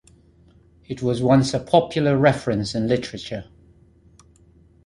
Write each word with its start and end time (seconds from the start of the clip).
It 0.87 1.03
was 1.03 1.21
once 1.21 1.53
a 1.53 1.59
popular 1.59 2.17
reference 2.17 2.73
in 2.73 2.87
literature. 2.87 3.45